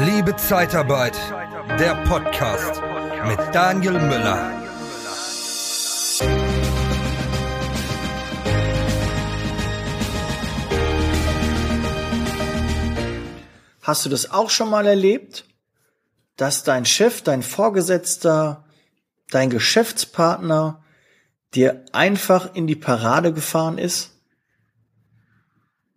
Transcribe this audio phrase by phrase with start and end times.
[0.00, 1.18] Liebe Zeitarbeit,
[1.80, 2.80] der Podcast
[3.26, 4.52] mit Daniel Müller.
[13.82, 15.46] Hast du das auch schon mal erlebt,
[16.36, 18.64] dass dein Chef, dein Vorgesetzter,
[19.30, 20.84] dein Geschäftspartner
[21.56, 24.17] dir einfach in die Parade gefahren ist?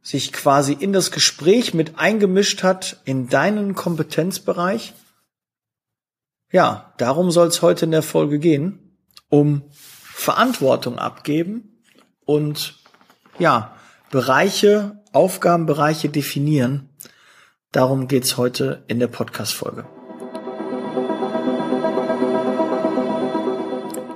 [0.01, 4.93] Sich quasi in das Gespräch mit eingemischt hat in deinen Kompetenzbereich?
[6.51, 8.97] Ja, darum soll es heute in der Folge gehen,
[9.29, 11.81] um Verantwortung abgeben
[12.25, 12.75] und
[13.39, 13.75] ja,
[14.09, 16.89] Bereiche, Aufgabenbereiche definieren.
[17.71, 19.85] Darum geht's heute in der Podcast-Folge.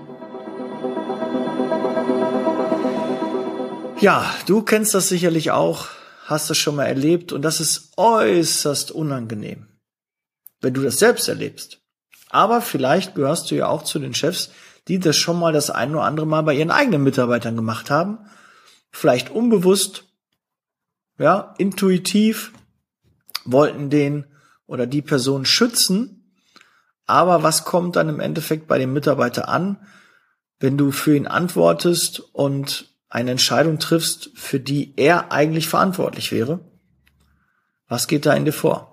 [4.00, 5.90] Ja, du kennst das sicherlich auch,
[6.26, 9.68] hast es schon mal erlebt und das ist äußerst unangenehm,
[10.60, 11.82] wenn du das selbst erlebst.
[12.32, 14.50] Aber vielleicht gehörst du ja auch zu den Chefs,
[14.92, 18.20] die das schon mal das ein oder andere Mal bei ihren eigenen Mitarbeitern gemacht haben.
[18.92, 20.04] Vielleicht unbewusst,
[21.18, 22.52] ja, intuitiv
[23.46, 24.26] wollten den
[24.66, 26.36] oder die Person schützen.
[27.06, 29.78] Aber was kommt dann im Endeffekt bei dem Mitarbeiter an,
[30.60, 36.60] wenn du für ihn antwortest und eine Entscheidung triffst, für die er eigentlich verantwortlich wäre?
[37.88, 38.91] Was geht da in dir vor?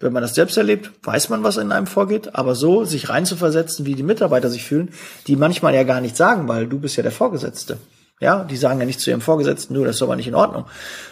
[0.00, 3.84] Wenn man das selbst erlebt, weiß man, was in einem vorgeht, aber so sich reinzuversetzen,
[3.84, 4.92] wie die Mitarbeiter sich fühlen,
[5.26, 7.78] die manchmal ja gar nichts sagen, weil du bist ja der Vorgesetzte.
[8.18, 10.66] Ja, die sagen ja nicht zu ihrem Vorgesetzten, du, das ist aber nicht in Ordnung,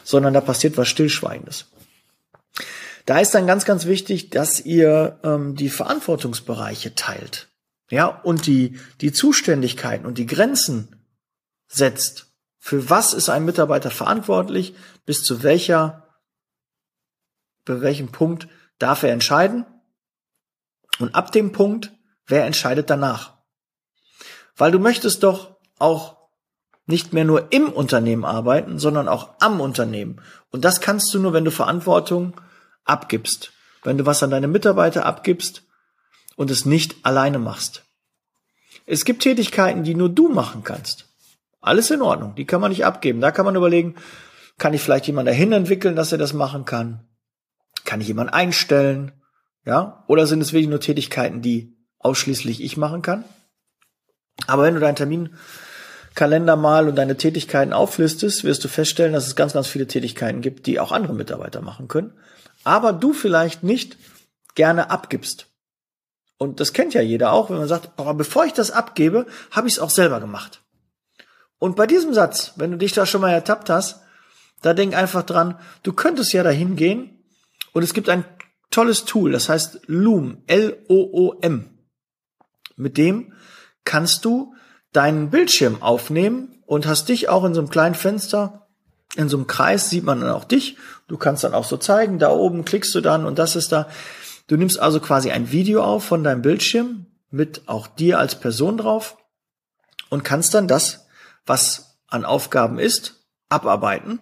[0.05, 1.67] sondern da passiert was Stillschweigendes.
[3.05, 7.49] Da ist dann ganz, ganz wichtig, dass ihr ähm, die Verantwortungsbereiche teilt.
[7.91, 10.97] Ja, und die, die Zuständigkeiten und die Grenzen
[11.67, 12.27] setzt.
[12.59, 14.75] Für was ist ein Mitarbeiter verantwortlich?
[15.07, 16.07] Bis zu welcher,
[17.65, 18.49] bei welchem Punkt
[18.79, 19.67] darf er entscheiden
[20.99, 21.93] und ab dem Punkt,
[22.27, 23.39] wer entscheidet danach.
[24.57, 26.17] Weil du möchtest doch auch
[26.87, 30.21] nicht mehr nur im Unternehmen arbeiten, sondern auch am Unternehmen.
[30.51, 32.41] Und das kannst du nur, wenn du Verantwortung
[32.85, 33.53] abgibst,
[33.85, 35.65] wenn du was an deine Mitarbeiter abgibst
[36.37, 37.85] und es nicht alleine machst.
[38.87, 41.07] Es gibt Tätigkeiten, die nur du machen kannst.
[41.61, 43.21] Alles in Ordnung, die kann man nicht abgeben.
[43.21, 43.97] Da kann man überlegen,
[44.57, 47.08] kann ich vielleicht jemanden dahin entwickeln, dass er das machen kann?
[47.89, 49.13] Kann ich jemanden einstellen?
[49.65, 50.05] Ja?
[50.09, 53.25] Oder sind es wirklich nur Tätigkeiten, die ausschließlich ich machen kann?
[54.47, 59.37] Aber wenn du deinen Terminkalender mal und deine Tätigkeiten auflistest, wirst du feststellen, dass es
[59.37, 62.13] ganz, ganz viele Tätigkeiten gibt, die auch andere Mitarbeiter machen können.
[62.63, 63.97] Aber du vielleicht nicht
[64.55, 65.47] gerne abgibst.
[66.37, 69.67] Und das kennt ja jeder auch, wenn man sagt, boah, bevor ich das abgebe, habe
[69.67, 70.61] ich es auch selber gemacht.
[71.59, 74.03] Und bei diesem Satz, wenn du dich da schon mal ertappt hast,
[74.61, 77.15] da denk einfach dran, du könntest ja dahin gehen
[77.79, 78.25] und es gibt ein
[78.73, 81.79] tolles Tool, das heißt Loom, L-O-O-M.
[82.75, 83.35] Mit dem
[83.85, 84.53] kannst du
[84.93, 88.67] deinen Bildschirm aufnehmen und hast dich auch in so einem kleinen Fenster,
[89.15, 90.77] in so einem Kreis sieht man dann auch dich.
[91.07, 93.89] Du kannst dann auch so zeigen, da oben klickst du dann und das ist da.
[94.49, 98.77] Du nimmst also quasi ein Video auf von deinem Bildschirm mit auch dir als Person
[98.77, 99.19] drauf
[100.09, 101.07] und kannst dann das,
[101.47, 104.19] was an Aufgaben ist, abarbeiten.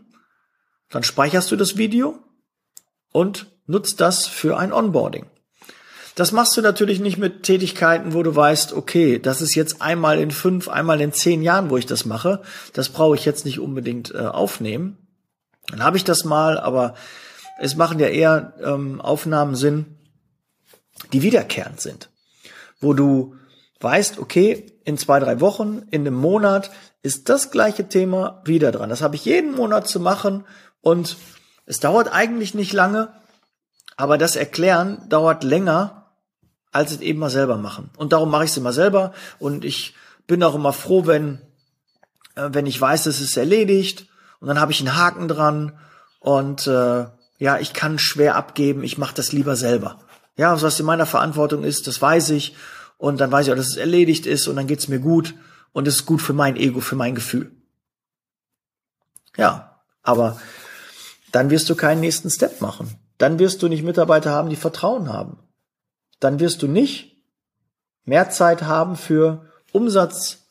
[0.91, 2.23] Dann speicherst du das Video
[3.16, 5.25] und nutzt das für ein Onboarding.
[6.16, 10.21] Das machst du natürlich nicht mit Tätigkeiten, wo du weißt, okay, das ist jetzt einmal
[10.21, 12.43] in fünf, einmal in zehn Jahren, wo ich das mache.
[12.75, 14.99] Das brauche ich jetzt nicht unbedingt äh, aufnehmen.
[15.69, 16.94] Dann habe ich das mal, aber
[17.59, 19.97] es machen ja eher ähm, Aufnahmen Sinn,
[21.15, 22.10] die wiederkehrend sind.
[22.81, 23.37] Wo du
[23.81, 26.71] weißt, okay, in zwei, drei Wochen, in einem Monat
[27.03, 28.91] ist das gleiche Thema wieder dran.
[28.91, 30.44] Das habe ich jeden Monat zu machen
[30.82, 31.16] und
[31.66, 33.12] es dauert eigentlich nicht lange,
[33.97, 36.06] aber das Erklären dauert länger,
[36.70, 37.90] als es eben mal selber machen.
[37.96, 39.12] Und darum mache ich es immer selber.
[39.38, 39.94] Und ich
[40.26, 41.40] bin auch immer froh, wenn,
[42.35, 44.06] äh, wenn ich weiß, es ist erledigt.
[44.40, 45.79] Und dann habe ich einen Haken dran.
[46.20, 47.06] Und äh,
[47.38, 48.85] ja, ich kann schwer abgeben.
[48.85, 49.99] Ich mache das lieber selber.
[50.37, 52.55] Ja, was in meiner Verantwortung ist, das weiß ich.
[52.99, 54.46] Und dann weiß ich auch, dass es erledigt ist.
[54.46, 55.35] Und dann geht's mir gut.
[55.73, 57.50] Und es ist gut für mein Ego, für mein Gefühl.
[59.37, 60.38] Ja, aber
[61.37, 62.97] dann wirst du keinen nächsten Step machen.
[63.19, 65.37] Dann wirst du nicht Mitarbeiter haben, die Vertrauen haben.
[66.19, 67.15] Dann wirst du nicht
[68.06, 70.47] mehr Zeit haben für Umsatz,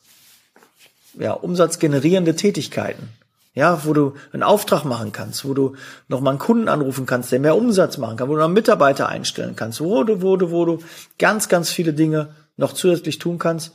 [1.18, 3.08] ja, umsatzgenerierende Tätigkeiten.
[3.52, 5.74] Ja, wo du einen Auftrag machen kannst, wo du
[6.06, 9.08] nochmal einen Kunden anrufen kannst, der mehr Umsatz machen kann, wo du noch einen Mitarbeiter
[9.08, 10.78] einstellen kannst, wo du, wo du, wo du
[11.18, 13.72] ganz, ganz viele Dinge noch zusätzlich tun kannst,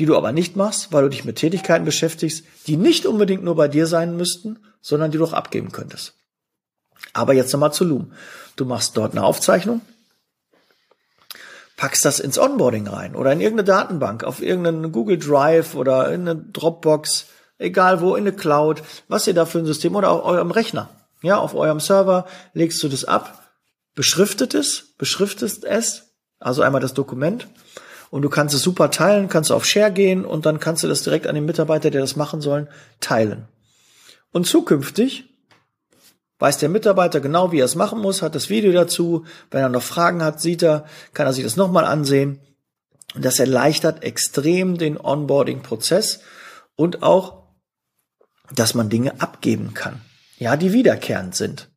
[0.00, 3.54] die du aber nicht machst, weil du dich mit Tätigkeiten beschäftigst, die nicht unbedingt nur
[3.54, 6.14] bei dir sein müssten, sondern die du auch abgeben könntest.
[7.12, 8.12] Aber jetzt nochmal zu Loom.
[8.56, 9.80] Du machst dort eine Aufzeichnung,
[11.76, 16.28] packst das ins Onboarding rein oder in irgendeine Datenbank, auf irgendeinen Google Drive oder in
[16.28, 17.26] eine Dropbox,
[17.58, 20.90] egal wo, in eine Cloud, was ihr da für ein System oder auf eurem Rechner.
[21.22, 23.42] Ja, auf eurem Server legst du das ab,
[23.94, 27.48] beschriftet es, beschriftest es, also einmal das Dokument
[28.10, 31.02] und du kannst es super teilen, kannst auf Share gehen und dann kannst du das
[31.02, 32.68] direkt an den Mitarbeiter, der das machen sollen,
[33.00, 33.48] teilen.
[34.32, 35.31] Und zukünftig
[36.42, 39.24] weiß der Mitarbeiter genau, wie er es machen muss, hat das Video dazu.
[39.52, 42.40] Wenn er noch Fragen hat, sieht er, kann er sich das nochmal ansehen.
[43.14, 46.20] Und das erleichtert extrem den Onboarding-Prozess
[46.74, 47.44] und auch,
[48.52, 50.00] dass man Dinge abgeben kann.
[50.36, 51.70] Ja, die wiederkehrend sind.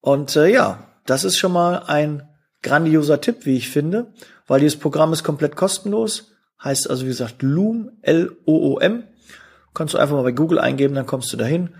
[0.00, 2.28] Und äh, ja, das ist schon mal ein
[2.62, 4.12] grandioser Tipp, wie ich finde,
[4.46, 6.30] weil dieses Programm ist komplett kostenlos.
[6.62, 9.02] Heißt also, wie gesagt, Loom, L-O-O-M.
[9.74, 11.74] Kannst du einfach mal bei Google eingeben, dann kommst du dahin.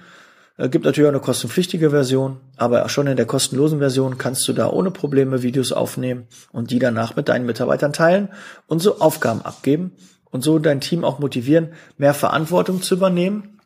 [0.58, 4.52] Äh, gibt natürlich auch eine kostenpflichtige Version, aber schon in der kostenlosen Version kannst du
[4.52, 8.28] da ohne Probleme Videos aufnehmen und die danach mit deinen Mitarbeitern teilen
[8.66, 9.92] und so Aufgaben abgeben
[10.30, 13.60] und so dein Team auch motivieren, mehr Verantwortung zu übernehmen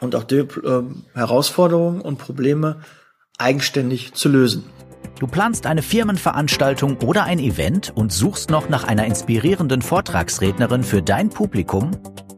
[0.00, 0.82] und auch die äh,
[1.14, 2.80] Herausforderungen und Probleme
[3.38, 4.64] eigenständig zu lösen.
[5.18, 11.00] Du planst eine Firmenveranstaltung oder ein Event und suchst noch nach einer inspirierenden Vortragsrednerin für
[11.00, 11.92] dein Publikum?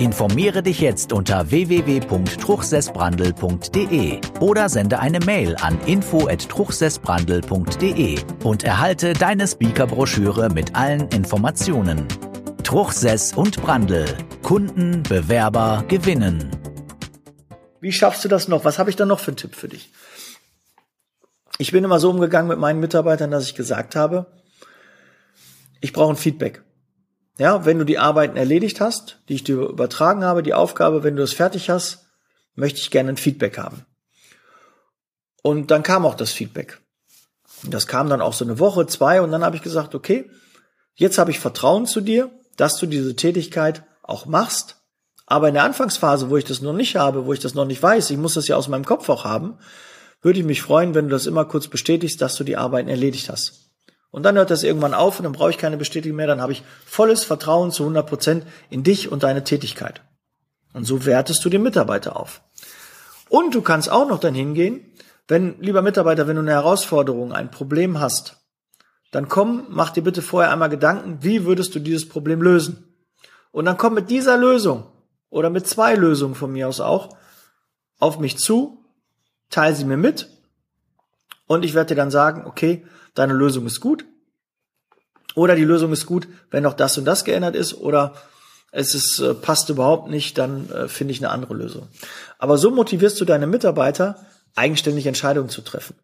[0.00, 10.50] Informiere dich jetzt unter www.truchsessbrandel.de oder sende eine Mail an info@truchsessbrandel.de und erhalte deine Speakerbroschüre
[10.50, 12.08] mit allen Informationen.
[12.64, 14.06] Truchsess und Brandel.
[14.42, 16.50] Kunden, Bewerber gewinnen.
[17.80, 18.64] Wie schaffst du das noch?
[18.64, 19.92] Was habe ich da noch für einen Tipp für dich?
[21.58, 24.26] Ich bin immer so umgegangen mit meinen Mitarbeitern, dass ich gesagt habe,
[25.80, 26.64] ich brauche ein Feedback.
[27.38, 31.16] Ja, wenn du die Arbeiten erledigt hast, die ich dir übertragen habe, die Aufgabe, wenn
[31.16, 32.06] du es fertig hast,
[32.54, 33.84] möchte ich gerne ein Feedback haben.
[35.42, 36.80] Und dann kam auch das Feedback.
[37.64, 40.30] Das kam dann auch so eine Woche, zwei, und dann habe ich gesagt, okay,
[40.94, 44.76] jetzt habe ich Vertrauen zu dir, dass du diese Tätigkeit auch machst.
[45.26, 47.82] Aber in der Anfangsphase, wo ich das noch nicht habe, wo ich das noch nicht
[47.82, 49.58] weiß, ich muss das ja aus meinem Kopf auch haben,
[50.22, 53.28] würde ich mich freuen, wenn du das immer kurz bestätigst, dass du die Arbeiten erledigt
[53.28, 53.63] hast.
[54.14, 56.52] Und dann hört das irgendwann auf und dann brauche ich keine Bestätigung mehr, dann habe
[56.52, 60.02] ich volles Vertrauen zu 100 Prozent in dich und deine Tätigkeit.
[60.72, 62.40] Und so wertest du den Mitarbeiter auf.
[63.28, 64.92] Und du kannst auch noch dann hingehen,
[65.26, 68.36] wenn, lieber Mitarbeiter, wenn du eine Herausforderung, ein Problem hast,
[69.10, 72.94] dann komm, mach dir bitte vorher einmal Gedanken, wie würdest du dieses Problem lösen?
[73.50, 74.86] Und dann komm mit dieser Lösung
[75.28, 77.16] oder mit zwei Lösungen von mir aus auch
[77.98, 78.78] auf mich zu,
[79.50, 80.28] teile sie mir mit
[81.48, 84.04] und ich werde dir dann sagen, okay, deine Lösung ist gut.
[85.34, 87.74] Oder die Lösung ist gut, wenn noch das und das geändert ist.
[87.74, 88.14] Oder
[88.70, 91.88] es ist, äh, passt überhaupt nicht, dann äh, finde ich eine andere Lösung.
[92.38, 95.96] Aber so motivierst du deine Mitarbeiter, eigenständig Entscheidungen zu treffen.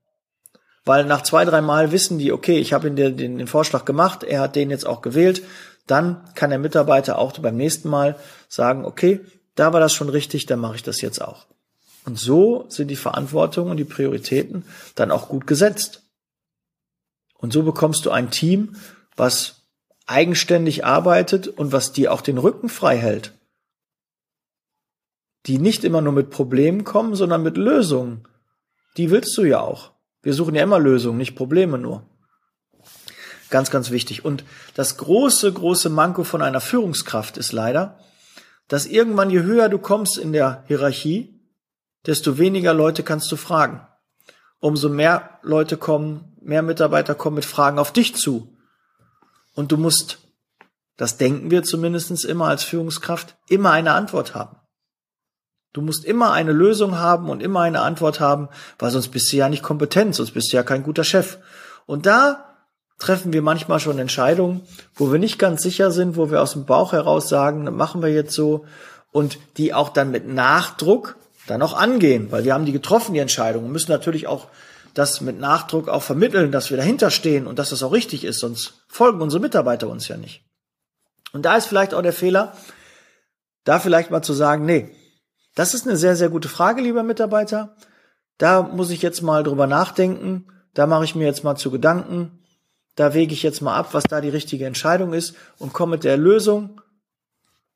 [0.84, 4.24] Weil nach zwei, drei Mal wissen die, okay, ich habe den, den, den Vorschlag gemacht,
[4.24, 5.42] er hat den jetzt auch gewählt,
[5.86, 8.16] dann kann der Mitarbeiter auch beim nächsten Mal
[8.48, 9.20] sagen, okay,
[9.54, 11.46] da war das schon richtig, dann mache ich das jetzt auch.
[12.06, 14.64] Und so sind die Verantwortungen und die Prioritäten
[14.94, 16.02] dann auch gut gesetzt.
[17.40, 18.76] Und so bekommst du ein Team,
[19.16, 19.66] was
[20.06, 23.32] eigenständig arbeitet und was dir auch den Rücken frei hält.
[25.46, 28.28] Die nicht immer nur mit Problemen kommen, sondern mit Lösungen.
[28.96, 29.92] Die willst du ja auch.
[30.22, 32.06] Wir suchen ja immer Lösungen, nicht Probleme nur.
[33.48, 34.24] Ganz, ganz wichtig.
[34.24, 34.44] Und
[34.74, 37.98] das große, große Manko von einer Führungskraft ist leider,
[38.68, 41.40] dass irgendwann, je höher du kommst in der Hierarchie,
[42.06, 43.86] desto weniger Leute kannst du fragen.
[44.60, 48.56] Umso mehr Leute kommen mehr Mitarbeiter kommen mit Fragen auf dich zu.
[49.54, 50.18] Und du musst,
[50.96, 54.56] das denken wir zumindest immer als Führungskraft, immer eine Antwort haben.
[55.72, 58.48] Du musst immer eine Lösung haben und immer eine Antwort haben,
[58.78, 61.38] weil sonst bist du ja nicht kompetent, sonst bist du ja kein guter Chef.
[61.86, 62.46] Und da
[62.98, 64.62] treffen wir manchmal schon Entscheidungen,
[64.94, 68.10] wo wir nicht ganz sicher sind, wo wir aus dem Bauch heraus sagen, machen wir
[68.10, 68.64] jetzt so
[69.12, 71.16] und die auch dann mit Nachdruck
[71.50, 74.48] dann auch angehen, weil wir haben die getroffen, die Entscheidung und müssen natürlich auch
[74.94, 78.40] das mit Nachdruck auch vermitteln, dass wir dahinter stehen und dass das auch richtig ist,
[78.40, 80.44] sonst folgen unsere Mitarbeiter uns ja nicht.
[81.32, 82.52] Und da ist vielleicht auch der Fehler,
[83.64, 84.90] da vielleicht mal zu sagen, nee,
[85.54, 87.76] das ist eine sehr, sehr gute Frage, lieber Mitarbeiter.
[88.38, 90.46] Da muss ich jetzt mal drüber nachdenken.
[90.74, 92.42] Da mache ich mir jetzt mal zu Gedanken.
[92.96, 96.04] Da wege ich jetzt mal ab, was da die richtige Entscheidung ist und komme mit
[96.04, 96.80] der Lösung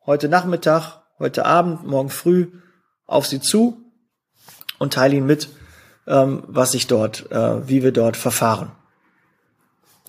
[0.07, 2.51] heute Nachmittag, heute Abend, morgen früh
[3.07, 3.79] auf Sie zu
[4.79, 5.49] und teile Ihnen mit,
[6.07, 8.73] ähm, was ich dort, äh, wie wir dort verfahren.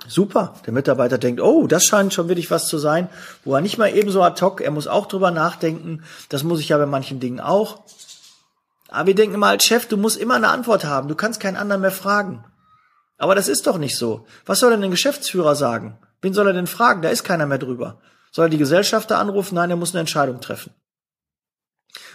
[0.07, 0.53] Super.
[0.65, 3.09] Der Mitarbeiter denkt, oh, das scheint schon wirklich was zu sein,
[3.43, 6.03] wo er nicht mal ebenso ad hoc, er muss auch drüber nachdenken.
[6.29, 7.81] Das muss ich ja bei manchen Dingen auch.
[8.89, 11.07] Aber wir denken immer als Chef, du musst immer eine Antwort haben.
[11.07, 12.45] Du kannst keinen anderen mehr fragen.
[13.17, 14.25] Aber das ist doch nicht so.
[14.45, 15.97] Was soll denn ein Geschäftsführer sagen?
[16.21, 17.01] Wen soll er denn fragen?
[17.01, 17.99] Da ist keiner mehr drüber.
[18.31, 19.55] Soll er die Gesellschafter anrufen?
[19.55, 20.71] Nein, er muss eine Entscheidung treffen.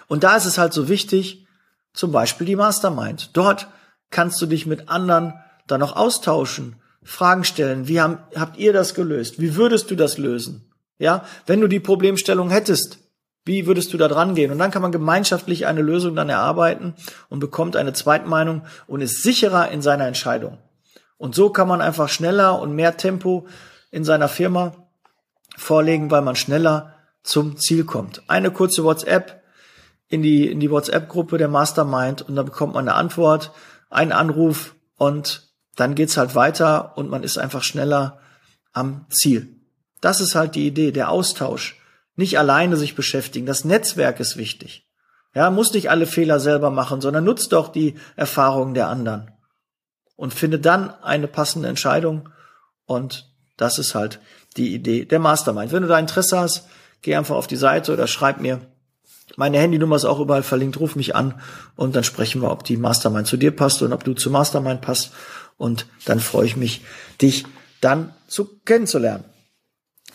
[0.09, 1.47] Und da ist es halt so wichtig,
[1.93, 3.31] zum Beispiel die Mastermind.
[3.35, 3.69] Dort
[4.11, 5.35] kannst du dich mit anderen
[5.67, 7.89] dann noch austauschen Fragen stellen.
[7.89, 9.41] Wie haben, habt ihr das gelöst?
[9.41, 10.71] Wie würdest du das lösen?
[10.99, 12.99] Ja, wenn du die Problemstellung hättest,
[13.45, 14.53] wie würdest du da dran gehen?
[14.53, 16.95] Und dann kann man gemeinschaftlich eine Lösung dann erarbeiten
[17.31, 20.59] und bekommt eine Zweitmeinung und ist sicherer in seiner Entscheidung.
[21.17, 23.47] Und so kann man einfach schneller und mehr Tempo
[23.91, 24.73] in seiner Firma
[25.57, 28.23] vorlegen, weil man schneller zum Ziel kommt.
[28.29, 29.40] Eine kurze WhatsApp
[30.11, 33.53] in die, in die WhatsApp-Gruppe der Mastermind und dann bekommt man eine Antwort,
[33.89, 38.19] einen Anruf und dann geht's halt weiter und man ist einfach schneller
[38.73, 39.57] am Ziel.
[40.01, 41.81] Das ist halt die Idee, der Austausch.
[42.17, 43.47] Nicht alleine sich beschäftigen.
[43.47, 44.87] Das Netzwerk ist wichtig.
[45.33, 49.31] Ja, muss nicht alle Fehler selber machen, sondern nutzt doch die Erfahrungen der anderen.
[50.17, 52.29] Und finde dann eine passende Entscheidung.
[52.85, 54.21] Und das ist halt
[54.57, 55.71] die Idee der Mastermind.
[55.71, 56.67] Wenn du da Interesse hast,
[57.01, 58.61] geh einfach auf die Seite oder schreib mir.
[59.37, 60.81] Meine Handynummer ist auch überall verlinkt.
[60.81, 61.41] Ruf mich an
[61.77, 64.81] und dann sprechen wir, ob die Mastermind zu dir passt und ob du zu Mastermind
[64.81, 65.13] passt.
[65.57, 66.83] Und dann freue ich mich,
[67.21, 67.45] dich
[67.81, 69.25] dann zu kennenzulernen.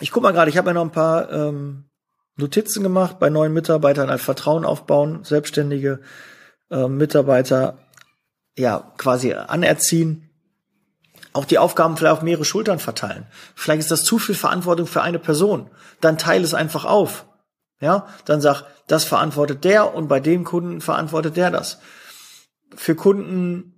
[0.00, 1.84] Ich guck mal gerade, ich habe ja noch ein paar ähm,
[2.36, 6.00] Notizen gemacht bei neuen Mitarbeitern, als Vertrauen aufbauen, selbstständige
[6.70, 7.78] äh, Mitarbeiter
[8.56, 10.30] ja quasi anerziehen.
[11.32, 13.26] Auch die Aufgaben vielleicht auf mehrere Schultern verteilen.
[13.54, 15.70] Vielleicht ist das zu viel Verantwortung für eine Person.
[16.00, 17.26] Dann teile es einfach auf.
[17.80, 21.78] Ja, dann sag, das verantwortet der und bei dem Kunden verantwortet der das.
[22.74, 23.74] Für Kunden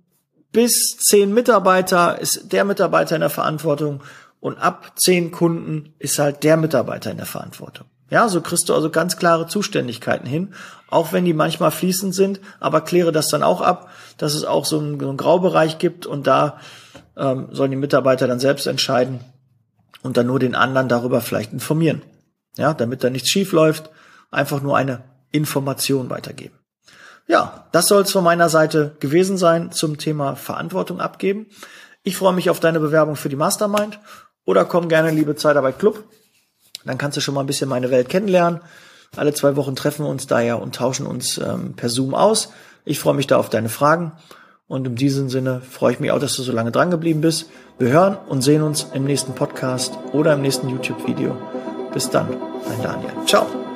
[0.51, 4.01] bis zehn Mitarbeiter ist der Mitarbeiter in der Verantwortung
[4.39, 7.87] und ab zehn Kunden ist halt der Mitarbeiter in der Verantwortung.
[8.09, 10.53] Ja, so kriegst du also ganz klare Zuständigkeiten hin,
[10.89, 14.65] auch wenn die manchmal fließend sind, aber kläre das dann auch ab, dass es auch
[14.65, 16.59] so einen, so einen Graubereich gibt und da
[17.15, 19.19] ähm, sollen die Mitarbeiter dann selbst entscheiden
[20.01, 22.01] und dann nur den anderen darüber vielleicht informieren.
[22.59, 23.89] Ja, damit da nichts schief läuft,
[24.31, 26.55] einfach nur eine Information weitergeben.
[27.27, 31.47] Ja, das soll es von meiner Seite gewesen sein zum Thema Verantwortung abgeben.
[32.03, 33.99] Ich freue mich auf deine Bewerbung für die Mastermind
[34.45, 36.03] oder komm gerne, liebe Zeitarbeit Club.
[36.83, 38.61] Dann kannst du schon mal ein bisschen meine Welt kennenlernen.
[39.15, 42.51] Alle zwei Wochen treffen wir uns da ja und tauschen uns ähm, per Zoom aus.
[42.83, 44.13] Ich freue mich da auf deine Fragen.
[44.67, 47.49] Und in diesem Sinne freue ich mich auch, dass du so lange dran geblieben bist.
[47.79, 51.35] Wir hören und sehen uns im nächsten Podcast oder im nächsten YouTube-Video.
[51.91, 53.25] Bis dann, dein Daniel.
[53.25, 53.68] Ciao.